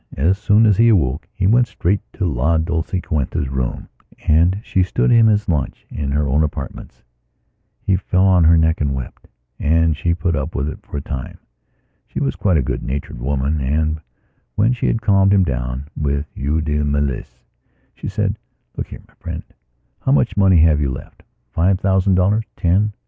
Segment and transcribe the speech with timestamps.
[0.17, 3.87] As soon as he awoke he went straight to La Dolciquita's room
[4.27, 7.03] and she stood him his lunch in her own apartments.
[7.83, 9.27] He fell on her neck and wept,
[9.59, 11.37] and she put up with it for a time.
[12.07, 13.59] She was quite a good natured woman.
[13.61, 14.01] And,
[14.55, 17.43] when she had calmed him down with Eau de Mélisse,
[17.93, 18.39] she said:
[18.77, 19.43] "Look here, my friend,
[19.99, 21.21] how much money have you left?
[21.51, 22.45] Five thousand dollars?
[22.55, 22.91] Ten?"